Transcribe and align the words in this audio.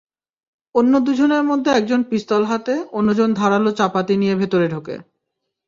অন্য 0.75 0.93
দুজনের 0.99 1.43
মধ্যে 1.43 1.69
একজন 1.71 1.99
পিস্তল 2.03 2.43
হাতে, 2.43 2.73
অন্যজন 2.91 3.29
ধারালো 3.33 3.71
চাপাতি 3.71 4.13
নিয়ে 4.17 4.35
ভেতরে 4.35 4.67
ঢোকে। 4.67 4.95